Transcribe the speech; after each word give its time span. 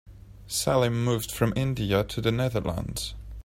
Salim 0.47 1.03
moved 1.05 1.29
from 1.31 1.53
India 1.55 2.03
to 2.03 2.21
the 2.21 2.31
Netherlands. 2.31 3.13